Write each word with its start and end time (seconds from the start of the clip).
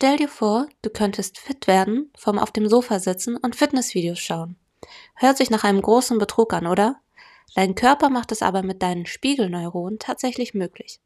Stell 0.00 0.16
dir 0.16 0.28
vor, 0.28 0.68
du 0.82 0.90
könntest 0.90 1.38
fit 1.38 1.66
werden, 1.66 2.12
vom 2.16 2.38
auf 2.38 2.52
dem 2.52 2.68
Sofa 2.68 3.00
sitzen 3.00 3.36
und 3.36 3.56
Fitnessvideos 3.56 4.20
schauen. 4.20 4.54
Hört 5.16 5.36
sich 5.36 5.50
nach 5.50 5.64
einem 5.64 5.82
großen 5.82 6.18
Betrug 6.18 6.52
an, 6.52 6.68
oder? 6.68 7.00
Dein 7.56 7.74
Körper 7.74 8.08
macht 8.08 8.30
es 8.30 8.40
aber 8.40 8.62
mit 8.62 8.80
deinen 8.80 9.06
Spiegelneuronen 9.06 9.98
tatsächlich 9.98 10.54
möglich. 10.54 11.00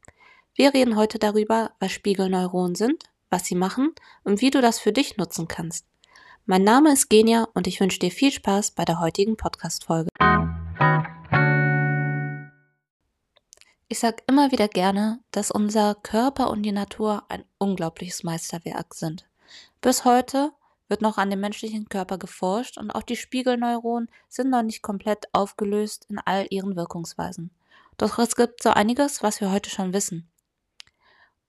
Wir 0.54 0.74
reden 0.74 0.94
heute 0.96 1.18
darüber, 1.18 1.70
was 1.80 1.90
Spiegelneuronen 1.90 2.74
sind, 2.74 3.04
was 3.30 3.46
sie 3.46 3.54
machen 3.54 3.94
und 4.24 4.42
wie 4.42 4.50
du 4.50 4.60
das 4.60 4.78
für 4.78 4.92
dich 4.92 5.16
nutzen 5.16 5.48
kannst. 5.48 5.86
Mein 6.44 6.62
Name 6.62 6.92
ist 6.92 7.08
Genia 7.08 7.48
und 7.54 7.66
ich 7.66 7.80
wünsche 7.80 7.98
dir 7.98 8.10
viel 8.10 8.30
Spaß 8.30 8.72
bei 8.72 8.84
der 8.84 9.00
heutigen 9.00 9.38
Podcast-Folge. 9.38 10.10
Ich 13.92 13.98
sage 13.98 14.22
immer 14.26 14.50
wieder 14.50 14.68
gerne, 14.68 15.20
dass 15.32 15.50
unser 15.50 15.94
Körper 15.94 16.48
und 16.48 16.62
die 16.62 16.72
Natur 16.72 17.24
ein 17.28 17.44
unglaubliches 17.58 18.22
Meisterwerk 18.22 18.94
sind. 18.94 19.28
Bis 19.82 20.06
heute 20.06 20.52
wird 20.88 21.02
noch 21.02 21.18
an 21.18 21.28
dem 21.28 21.40
menschlichen 21.40 21.90
Körper 21.90 22.16
geforscht 22.16 22.78
und 22.78 22.90
auch 22.90 23.02
die 23.02 23.16
Spiegelneuronen 23.16 24.08
sind 24.30 24.48
noch 24.48 24.62
nicht 24.62 24.80
komplett 24.80 25.26
aufgelöst 25.34 26.06
in 26.08 26.18
all 26.18 26.46
ihren 26.48 26.74
Wirkungsweisen. 26.74 27.50
Doch 27.98 28.18
es 28.18 28.34
gibt 28.34 28.62
so 28.62 28.70
einiges, 28.70 29.22
was 29.22 29.42
wir 29.42 29.52
heute 29.52 29.68
schon 29.68 29.92
wissen. 29.92 30.26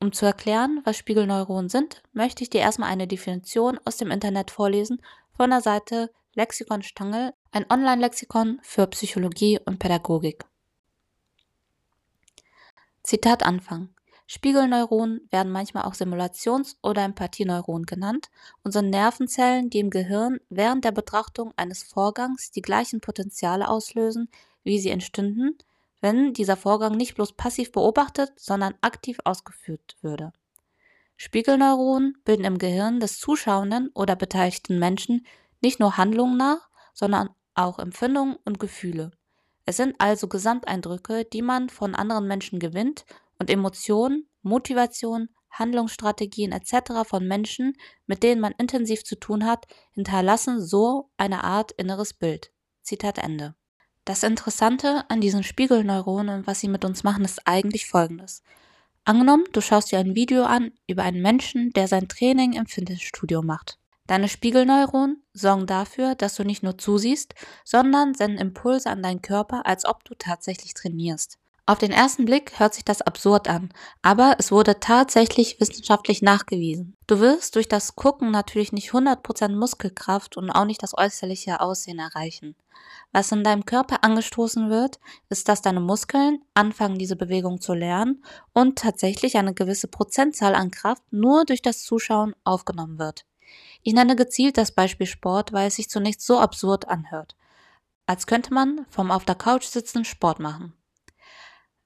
Um 0.01 0.11
zu 0.11 0.25
erklären, 0.25 0.81
was 0.83 0.97
Spiegelneuronen 0.97 1.69
sind, 1.69 2.03
möchte 2.11 2.43
ich 2.43 2.49
dir 2.49 2.59
erstmal 2.59 2.89
eine 2.89 3.07
Definition 3.07 3.79
aus 3.85 3.95
dem 3.95 4.11
Internet 4.11 4.51
vorlesen 4.51 5.01
von 5.37 5.49
der 5.49 5.61
Seite 5.61 6.11
Lexikon 6.33 6.83
Stangl, 6.83 7.31
ein 7.53 7.65
Online-Lexikon 7.71 8.59
für 8.63 8.85
Psychologie 8.87 9.61
und 9.63 9.79
Pädagogik. 9.79 10.43
Zitat 13.03 13.43
Anfang. 13.43 13.89
Spiegelneuronen 14.27 15.27
werden 15.29 15.51
manchmal 15.51 15.83
auch 15.83 15.93
Simulations- 15.93 16.77
oder 16.81 17.03
Empathieneuronen 17.03 17.85
genannt 17.85 18.29
und 18.63 18.71
sind 18.71 18.89
Nervenzellen, 18.89 19.69
die 19.69 19.79
im 19.79 19.89
Gehirn 19.89 20.39
während 20.49 20.85
der 20.85 20.93
Betrachtung 20.93 21.53
eines 21.57 21.83
Vorgangs 21.83 22.51
die 22.51 22.61
gleichen 22.61 23.01
Potenziale 23.01 23.67
auslösen, 23.67 24.29
wie 24.63 24.79
sie 24.79 24.89
entstünden, 24.89 25.57
wenn 25.99 26.33
dieser 26.33 26.55
Vorgang 26.55 26.95
nicht 26.95 27.15
bloß 27.15 27.33
passiv 27.33 27.73
beobachtet, 27.73 28.31
sondern 28.37 28.75
aktiv 28.81 29.17
ausgeführt 29.25 29.97
würde. 30.01 30.31
Spiegelneuronen 31.17 32.17
bilden 32.23 32.45
im 32.45 32.57
Gehirn 32.57 33.01
des 33.01 33.19
zuschauenden 33.19 33.89
oder 33.93 34.15
beteiligten 34.15 34.79
Menschen 34.79 35.25
nicht 35.61 35.79
nur 35.79 35.97
Handlungen 35.97 36.37
nach, 36.37 36.69
sondern 36.93 37.29
auch 37.53 37.79
Empfindungen 37.79 38.37
und 38.45 38.59
Gefühle. 38.59 39.11
Es 39.65 39.77
sind 39.77 39.95
also 39.99 40.27
Gesamteindrücke, 40.27 41.25
die 41.25 41.41
man 41.41 41.69
von 41.69 41.95
anderen 41.95 42.27
Menschen 42.27 42.59
gewinnt 42.59 43.05
und 43.39 43.49
Emotionen, 43.49 44.27
Motivation, 44.41 45.29
Handlungsstrategien 45.51 46.51
etc. 46.51 47.07
von 47.07 47.27
Menschen, 47.27 47.77
mit 48.05 48.23
denen 48.23 48.41
man 48.41 48.53
intensiv 48.57 49.03
zu 49.03 49.15
tun 49.15 49.45
hat, 49.45 49.67
hinterlassen 49.91 50.61
so 50.61 51.09
eine 51.17 51.43
Art 51.43 51.71
inneres 51.73 52.13
Bild. 52.13 52.51
Zitat 52.81 53.19
Ende. 53.19 53.55
Das 54.03 54.23
Interessante 54.23 55.05
an 55.09 55.21
diesen 55.21 55.43
Spiegelneuronen 55.43 56.39
und 56.39 56.47
was 56.47 56.59
sie 56.59 56.67
mit 56.67 56.83
uns 56.83 57.03
machen, 57.03 57.23
ist 57.23 57.47
eigentlich 57.47 57.87
folgendes. 57.87 58.43
Angenommen, 59.05 59.45
du 59.53 59.61
schaust 59.61 59.91
dir 59.91 59.99
ein 59.99 60.15
Video 60.15 60.43
an 60.43 60.71
über 60.87 61.03
einen 61.03 61.21
Menschen, 61.21 61.71
der 61.71 61.87
sein 61.87 62.07
Training 62.07 62.53
im 62.53 62.65
Fitnessstudio 62.65 63.41
macht. 63.41 63.79
Deine 64.07 64.27
Spiegelneuronen 64.27 65.23
sorgen 65.33 65.65
dafür, 65.65 66.15
dass 66.15 66.35
du 66.35 66.43
nicht 66.43 66.61
nur 66.61 66.77
zusiehst, 66.77 67.35
sondern 67.63 68.13
senden 68.13 68.39
Impulse 68.39 68.89
an 68.89 69.01
deinen 69.01 69.21
Körper, 69.21 69.65
als 69.65 69.85
ob 69.85 70.03
du 70.03 70.13
tatsächlich 70.15 70.73
trainierst. 70.73 71.37
Auf 71.65 71.77
den 71.77 71.93
ersten 71.93 72.25
Blick 72.25 72.59
hört 72.59 72.73
sich 72.73 72.83
das 72.83 73.01
absurd 73.01 73.47
an, 73.47 73.69
aber 74.01 74.35
es 74.37 74.51
wurde 74.51 74.81
tatsächlich 74.81 75.61
wissenschaftlich 75.61 76.21
nachgewiesen. 76.21 76.97
Du 77.07 77.21
wirst 77.21 77.55
durch 77.55 77.69
das 77.69 77.95
Gucken 77.95 78.31
natürlich 78.31 78.73
nicht 78.73 78.91
100% 78.91 79.55
Muskelkraft 79.55 80.35
und 80.35 80.49
auch 80.51 80.65
nicht 80.65 80.83
das 80.83 80.97
äußerliche 80.97 81.61
Aussehen 81.61 81.99
erreichen. 81.99 82.57
Was 83.13 83.31
in 83.31 83.45
deinem 83.45 83.63
Körper 83.63 84.03
angestoßen 84.03 84.69
wird, 84.69 84.99
ist, 85.29 85.47
dass 85.47 85.61
deine 85.61 85.79
Muskeln 85.79 86.41
anfangen, 86.53 86.97
diese 86.97 87.15
Bewegung 87.15 87.61
zu 87.61 87.73
lernen 87.73 88.25
und 88.51 88.77
tatsächlich 88.77 89.37
eine 89.37 89.53
gewisse 89.53 89.87
Prozentzahl 89.87 90.55
an 90.55 90.69
Kraft 90.69 91.03
nur 91.11 91.45
durch 91.45 91.61
das 91.61 91.83
Zuschauen 91.83 92.35
aufgenommen 92.43 92.99
wird. 92.99 93.25
Ich 93.81 93.93
nenne 93.93 94.15
gezielt 94.15 94.57
das 94.57 94.71
Beispiel 94.71 95.07
Sport, 95.07 95.53
weil 95.53 95.67
es 95.67 95.75
sich 95.75 95.89
zunächst 95.89 96.25
so 96.25 96.39
absurd 96.39 96.87
anhört. 96.87 97.35
Als 98.05 98.27
könnte 98.27 98.53
man 98.53 98.85
vom 98.89 99.11
auf 99.11 99.25
der 99.25 99.35
Couch 99.35 99.65
sitzen 99.65 100.05
Sport 100.05 100.39
machen. 100.39 100.73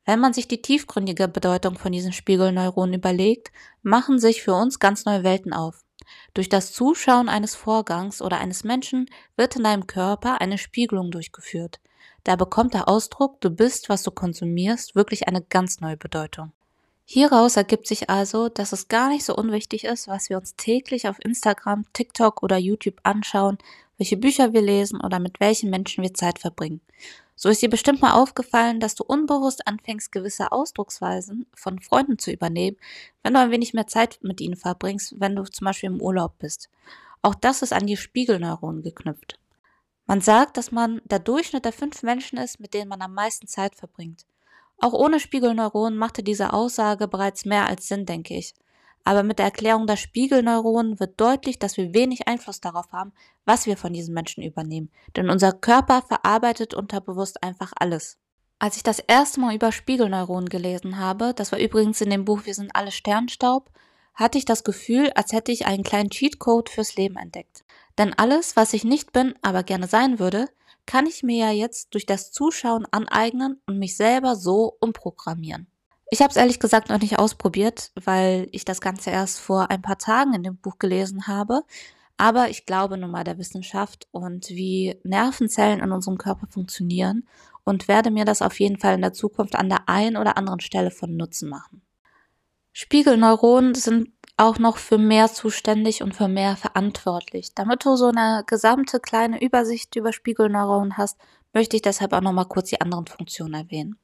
Wenn 0.06 0.19
man 0.19 0.34
sich 0.34 0.47
die 0.47 0.62
tiefgründige 0.62 1.28
Bedeutung 1.28 1.78
von 1.78 1.91
diesen 1.91 2.13
Spiegelneuronen 2.13 2.96
überlegt, 2.96 3.51
machen 3.81 4.19
sich 4.19 4.41
für 4.41 4.53
uns 4.53 4.79
ganz 4.79 5.06
neue 5.06 5.23
Welten 5.23 5.53
auf. 5.53 5.84
Durch 6.34 6.47
das 6.47 6.72
Zuschauen 6.72 7.28
eines 7.28 7.56
Vorgangs 7.56 8.22
oder 8.22 8.38
eines 8.38 8.63
Menschen 8.63 9.09
wird 9.35 9.56
in 9.56 9.63
deinem 9.63 9.85
Körper 9.85 10.40
eine 10.40 10.57
Spiegelung 10.57 11.12
durchgeführt. 11.12 11.81
Da 12.23 12.35
bekommt 12.35 12.73
der 12.73 12.88
Ausdruck, 12.88 13.41
du 13.41 13.50
bist, 13.50 13.90
was 13.90 14.03
du 14.03 14.12
konsumierst, 14.12 14.96
wirklich 14.96 15.28
eine 15.28 15.41
ganz 15.41 15.81
neue 15.81 15.97
Bedeutung. 15.97 16.53
Hieraus 17.09 17.56
ergibt 17.56 17.88
sich 17.88 18.09
also, 18.09 18.50
dass 18.50 18.73
es 18.73 18.90
gar 18.90 19.07
nicht 19.07 19.23
so 19.23 19.34
unwichtig 19.34 19.85
ist, 19.85 20.09
was 20.09 20.29
wir 20.29 20.35
uns 20.35 20.57
täglich 20.57 21.07
auf 21.07 21.23
Instagram, 21.23 21.85
TikTok 21.94 22.44
oder 22.44 22.57
YouTube 22.57 23.00
anschauen, 23.03 23.57
welche 23.97 24.18
Bücher 24.18 24.51
wir 24.51 24.62
lesen 24.62 25.00
oder 25.00 25.19
mit 25.19 25.40
welchen 25.40 25.69
Menschen 25.69 26.03
wir 26.03 26.13
Zeit 26.13 26.38
verbringen. 26.38 26.81
So 27.34 27.47
ist 27.47 27.62
dir 27.62 27.69
bestimmt 27.69 28.01
mal 28.01 28.12
aufgefallen, 28.12 28.81
dass 28.81 28.94
du 28.94 29.06
unbewusst 29.06 29.66
anfängst, 29.66 30.12
gewisse 30.12 30.51
Ausdrucksweisen 30.51 31.46
von 31.53 31.79
Freunden 31.79 32.19
zu 32.19 32.29
übernehmen, 32.29 32.75
wenn 33.23 33.35
du 33.35 33.40
ein 33.40 33.51
wenig 33.51 33.73
mehr 33.73 33.88
Zeit 33.88 34.19
mit 34.22 34.41
ihnen 34.41 34.57
verbringst, 34.57 35.17
wenn 35.17 35.34
du 35.34 35.44
zum 35.44 35.63
Beispiel 35.63 35.90
im 35.90 36.01
Urlaub 36.01 36.38
bist. 36.40 36.69
Auch 37.22 37.35
das 37.35 37.62
ist 37.62 37.72
an 37.72 37.88
die 37.88 37.96
Spiegelneuronen 37.96 38.84
geknüpft. 38.84 39.40
Man 40.07 40.19
sagt, 40.19 40.57
dass 40.57 40.73
man 40.73 41.00
der 41.06 41.19
Durchschnitt 41.19 41.63
der 41.63 41.72
fünf 41.72 42.03
Menschen 42.03 42.38
ist, 42.38 42.59
mit 42.59 42.73
denen 42.73 42.90
man 42.90 43.01
am 43.01 43.13
meisten 43.13 43.47
Zeit 43.47 43.78
verbringt. 43.78 44.25
Auch 44.79 44.93
ohne 44.93 45.19
Spiegelneuronen 45.19 45.97
machte 45.97 46.23
diese 46.23 46.53
Aussage 46.53 47.07
bereits 47.07 47.45
mehr 47.45 47.67
als 47.67 47.88
Sinn, 47.88 48.05
denke 48.05 48.35
ich. 48.35 48.53
Aber 49.03 49.23
mit 49.23 49.39
der 49.39 49.45
Erklärung 49.45 49.88
der 49.88 49.95
Spiegelneuronen 49.95 50.99
wird 50.99 51.19
deutlich, 51.19 51.59
dass 51.59 51.77
wir 51.77 51.93
wenig 51.93 52.27
Einfluss 52.27 52.59
darauf 52.59 52.91
haben, 52.91 53.13
was 53.45 53.66
wir 53.66 53.77
von 53.77 53.93
diesen 53.93 54.13
Menschen 54.13 54.43
übernehmen. 54.43 54.91
Denn 55.16 55.29
unser 55.29 55.53
Körper 55.53 56.01
verarbeitet 56.01 56.73
unterbewusst 56.73 57.41
einfach 57.41 57.71
alles. 57.77 58.17
Als 58.59 58.75
ich 58.75 58.83
das 58.83 58.99
erste 58.99 59.39
Mal 59.39 59.55
über 59.55 59.71
Spiegelneuronen 59.71 60.49
gelesen 60.49 60.99
habe, 60.99 61.33
das 61.33 61.51
war 61.51 61.59
übrigens 61.59 62.01
in 62.01 62.09
dem 62.09 62.25
Buch 62.25 62.45
Wir 62.45 62.53
sind 62.53 62.75
alle 62.75 62.91
Sternstaub, 62.91 63.69
hatte 64.13 64.37
ich 64.37 64.45
das 64.45 64.63
Gefühl, 64.63 65.11
als 65.16 65.31
hätte 65.31 65.51
ich 65.51 65.67
einen 65.67 65.83
kleinen 65.83 66.09
Cheatcode 66.09 66.69
fürs 66.69 66.95
Leben 66.95 67.17
entdeckt. 67.17 67.63
Denn 67.97 68.13
alles, 68.13 68.55
was 68.55 68.73
ich 68.73 68.83
nicht 68.83 69.13
bin, 69.13 69.35
aber 69.41 69.63
gerne 69.63 69.87
sein 69.87 70.19
würde, 70.19 70.49
kann 70.87 71.05
ich 71.05 71.21
mir 71.21 71.37
ja 71.37 71.51
jetzt 71.51 71.93
durch 71.93 72.07
das 72.07 72.31
Zuschauen 72.31 72.87
aneignen 72.91 73.61
und 73.67 73.77
mich 73.77 73.95
selber 73.95 74.35
so 74.35 74.75
umprogrammieren. 74.79 75.67
Ich 76.09 76.21
habe 76.21 76.31
es 76.31 76.37
ehrlich 76.37 76.59
gesagt 76.59 76.89
noch 76.89 77.01
nicht 77.01 77.19
ausprobiert, 77.19 77.91
weil 78.03 78.47
ich 78.51 78.65
das 78.65 78.81
Ganze 78.81 79.11
erst 79.11 79.39
vor 79.39 79.69
ein 79.69 79.81
paar 79.81 79.97
Tagen 79.97 80.33
in 80.33 80.41
dem 80.41 80.57
Buch 80.57 80.79
gelesen 80.79 81.27
habe. 81.27 81.61
Aber 82.15 82.49
ich 82.49 82.65
glaube 82.65 82.97
nun 82.97 83.11
mal 83.11 83.23
der 83.23 83.37
Wissenschaft 83.37 84.07
und 84.11 84.49
wie 84.49 84.99
Nervenzellen 85.03 85.81
in 85.81 85.91
unserem 85.91 86.17
Körper 86.17 86.47
funktionieren 86.47 87.27
und 87.63 87.87
werde 87.87 88.09
mir 88.09 88.25
das 88.25 88.41
auf 88.41 88.59
jeden 88.59 88.79
Fall 88.79 88.95
in 88.95 89.01
der 89.01 89.13
Zukunft 89.13 89.55
an 89.55 89.69
der 89.69 89.87
einen 89.87 90.17
oder 90.17 90.37
anderen 90.37 90.61
Stelle 90.61 90.89
von 90.89 91.15
Nutzen 91.15 91.49
machen. 91.49 91.81
Spiegelneuronen 92.71 93.75
sind 93.75 94.09
auch 94.37 94.59
noch 94.59 94.77
für 94.77 94.99
mehr 94.99 95.31
zuständig 95.33 96.03
und 96.03 96.15
für 96.15 96.27
mehr 96.27 96.55
verantwortlich. 96.55 97.53
Damit 97.55 97.83
du 97.83 97.95
so 97.95 98.07
eine 98.07 98.43
gesamte 98.45 98.99
kleine 98.99 99.41
Übersicht 99.41 99.95
über 99.95 100.13
Spiegelneuronen 100.13 100.97
hast, 100.97 101.17
möchte 101.53 101.75
ich 101.75 101.81
deshalb 101.81 102.13
auch 102.13 102.21
noch 102.21 102.33
mal 102.33 102.45
kurz 102.45 102.69
die 102.69 102.79
anderen 102.79 103.07
Funktionen 103.07 103.55
erwähnen. 103.55 103.97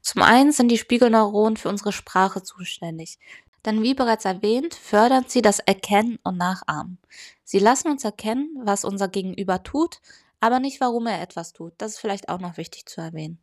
Zum 0.00 0.22
einen 0.22 0.52
sind 0.52 0.68
die 0.68 0.78
Spiegelneuronen 0.78 1.56
für 1.56 1.68
unsere 1.68 1.92
Sprache 1.92 2.42
zuständig. 2.42 3.18
Denn 3.66 3.82
wie 3.82 3.94
bereits 3.94 4.24
erwähnt, 4.24 4.74
fördern 4.74 5.24
sie 5.26 5.42
das 5.42 5.58
Erkennen 5.58 6.18
und 6.22 6.38
Nachahmen. 6.38 6.98
Sie 7.44 7.58
lassen 7.58 7.90
uns 7.90 8.04
erkennen, 8.04 8.48
was 8.62 8.84
unser 8.84 9.08
Gegenüber 9.08 9.62
tut, 9.62 10.00
aber 10.40 10.60
nicht, 10.60 10.80
warum 10.80 11.06
er 11.06 11.20
etwas 11.22 11.52
tut. 11.52 11.72
Das 11.78 11.92
ist 11.92 11.98
vielleicht 11.98 12.28
auch 12.28 12.38
noch 12.40 12.56
wichtig 12.56 12.86
zu 12.86 13.00
erwähnen. 13.00 13.38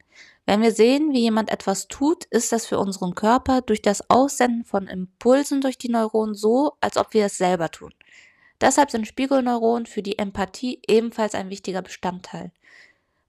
Wenn 0.45 0.61
wir 0.61 0.71
sehen, 0.71 1.11
wie 1.13 1.21
jemand 1.21 1.49
etwas 1.49 1.87
tut, 1.87 2.25
ist 2.25 2.51
das 2.51 2.65
für 2.65 2.79
unseren 2.79 3.15
Körper 3.15 3.61
durch 3.61 3.81
das 3.81 4.09
Aussenden 4.09 4.63
von 4.63 4.87
Impulsen 4.87 5.61
durch 5.61 5.77
die 5.77 5.89
Neuronen 5.89 6.35
so, 6.35 6.73
als 6.81 6.97
ob 6.97 7.13
wir 7.13 7.25
es 7.25 7.37
selber 7.37 7.69
tun. 7.69 7.93
Deshalb 8.61 8.91
sind 8.91 9.07
Spiegelneuronen 9.07 9.85
für 9.85 10.01
die 10.01 10.17
Empathie 10.17 10.81
ebenfalls 10.87 11.35
ein 11.35 11.49
wichtiger 11.49 11.81
Bestandteil. 11.81 12.51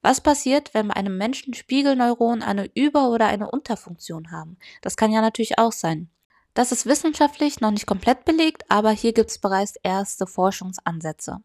Was 0.02 0.20
passiert, 0.20 0.74
wenn 0.74 0.88
bei 0.88 0.96
einem 0.96 1.16
Menschen 1.16 1.54
Spiegelneuronen 1.54 2.42
eine 2.42 2.70
Über- 2.74 3.08
oder 3.10 3.26
eine 3.26 3.50
Unterfunktion 3.50 4.30
haben? 4.30 4.58
Das 4.82 4.96
kann 4.96 5.10
ja 5.10 5.22
natürlich 5.22 5.58
auch 5.58 5.72
sein. 5.72 6.10
Das 6.52 6.70
ist 6.70 6.86
wissenschaftlich 6.86 7.60
noch 7.60 7.70
nicht 7.72 7.86
komplett 7.86 8.24
belegt, 8.24 8.64
aber 8.68 8.90
hier 8.90 9.12
gibt 9.12 9.30
es 9.30 9.38
bereits 9.38 9.76
erste 9.82 10.26
Forschungsansätze. 10.26 11.42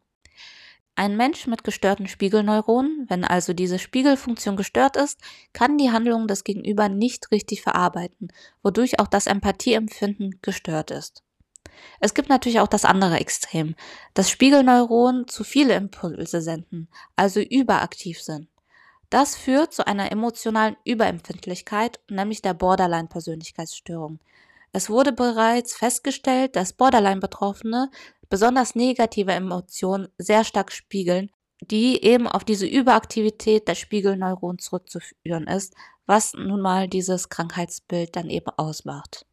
Ein 0.99 1.15
Mensch 1.15 1.47
mit 1.47 1.63
gestörten 1.63 2.09
Spiegelneuronen, 2.09 3.05
wenn 3.07 3.23
also 3.23 3.53
diese 3.53 3.79
Spiegelfunktion 3.79 4.57
gestört 4.57 4.97
ist, 4.97 5.17
kann 5.53 5.77
die 5.77 5.91
Handlung 5.91 6.27
des 6.27 6.43
Gegenüber 6.43 6.89
nicht 6.89 7.31
richtig 7.31 7.61
verarbeiten, 7.61 8.33
wodurch 8.63 8.99
auch 8.99 9.07
das 9.07 9.25
Empathieempfinden 9.25 10.41
gestört 10.41 10.91
ist. 10.91 11.23
Es 12.01 12.13
gibt 12.13 12.27
natürlich 12.27 12.59
auch 12.59 12.67
das 12.67 12.83
andere 12.83 13.17
Extrem, 13.17 13.75
dass 14.13 14.29
Spiegelneuronen 14.29 15.29
zu 15.29 15.45
viele 15.45 15.75
Impulse 15.75 16.41
senden, 16.41 16.89
also 17.15 17.39
überaktiv 17.39 18.21
sind. 18.21 18.49
Das 19.09 19.37
führt 19.37 19.73
zu 19.73 19.87
einer 19.87 20.11
emotionalen 20.11 20.75
Überempfindlichkeit, 20.83 22.01
nämlich 22.09 22.41
der 22.41 22.55
Borderline-Persönlichkeitsstörung. 22.55 24.19
Es 24.73 24.89
wurde 24.89 25.13
bereits 25.13 25.75
festgestellt, 25.75 26.57
dass 26.57 26.73
Borderline-Betroffene 26.73 27.89
besonders 28.29 28.75
negative 28.75 29.31
Emotionen 29.31 30.07
sehr 30.17 30.43
stark 30.43 30.71
spiegeln, 30.71 31.31
die 31.61 32.03
eben 32.03 32.27
auf 32.27 32.43
diese 32.43 32.65
Überaktivität 32.65 33.67
der 33.67 33.75
Spiegelneuronen 33.75 34.59
zurückzuführen 34.59 35.47
ist, 35.47 35.73
was 36.05 36.33
nun 36.33 36.61
mal 36.61 36.87
dieses 36.87 37.29
Krankheitsbild 37.29 38.15
dann 38.15 38.29
eben 38.29 38.49
ausmacht. 38.57 39.25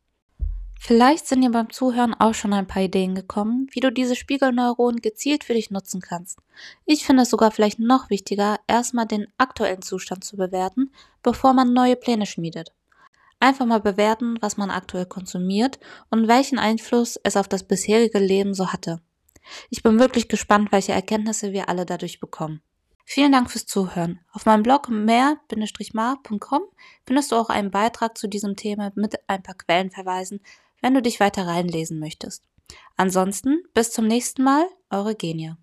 Vielleicht 0.79 1.27
sind 1.27 1.41
dir 1.41 1.51
beim 1.51 1.71
Zuhören 1.71 2.15
auch 2.15 2.35
schon 2.35 2.53
ein 2.53 2.67
paar 2.67 2.83
Ideen 2.83 3.15
gekommen, 3.15 3.67
wie 3.73 3.81
du 3.81 3.91
diese 3.91 4.15
Spiegelneuronen 4.15 5.01
gezielt 5.01 5.43
für 5.43 5.55
dich 5.55 5.71
nutzen 5.71 6.01
kannst. 6.01 6.39
Ich 6.85 7.05
finde 7.05 7.23
es 7.23 7.31
sogar 7.31 7.51
vielleicht 7.51 7.79
noch 7.79 8.11
wichtiger, 8.11 8.61
erstmal 8.67 9.07
den 9.07 9.27
aktuellen 9.39 9.83
Zustand 9.83 10.23
zu 10.23 10.37
bewerten, 10.37 10.93
bevor 11.23 11.55
man 11.55 11.73
neue 11.73 11.97
Pläne 11.97 12.27
schmiedet. 12.27 12.73
Einfach 13.47 13.65
mal 13.65 13.81
bewerten, 13.81 14.39
was 14.41 14.57
man 14.57 14.73
aktuell 14.73 15.07
konsumiert 15.07 15.79
und 16.11 16.27
welchen 16.27 16.59
Einfluss 16.59 17.17
es 17.23 17.37
auf 17.37 17.47
das 17.47 17.63
bisherige 17.63 18.19
Leben 18.19 18.55
so 18.55 18.73
hatte. 18.73 19.01
Ich 19.71 19.85
bin 19.85 20.01
wirklich 20.01 20.27
gespannt, 20.27 20.73
welche 20.73 20.91
Erkenntnisse 20.91 21.53
wir 21.53 21.69
alle 21.69 21.87
dadurch 21.87 22.19
bekommen. 22.19 22.61
Vielen 23.05 23.31
Dank 23.31 23.49
fürs 23.49 23.67
Zuhören. 23.67 24.19
Auf 24.33 24.47
meinem 24.47 24.65
Blog 24.65 24.89
mehr-mar.com 24.89 26.63
findest 27.07 27.31
du 27.31 27.37
auch 27.37 27.49
einen 27.49 27.71
Beitrag 27.71 28.19
zu 28.19 28.27
diesem 28.27 28.57
Thema 28.57 28.91
mit 28.97 29.15
ein 29.29 29.45
paar 29.45 29.55
Quellenverweisen, 29.55 30.41
wenn 30.83 30.95
du 30.95 31.01
dich 31.01 31.21
weiter 31.21 31.47
reinlesen 31.47 32.01
möchtest. 32.01 32.43
Ansonsten 32.97 33.63
bis 33.75 33.93
zum 33.93 34.09
nächsten 34.09 34.43
Mal, 34.43 34.67
eure 34.91 35.15
Genia. 35.15 35.57